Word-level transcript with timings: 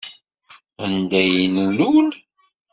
Anda 0.83 1.15
ay 1.21 1.33
nlul? 1.55 2.09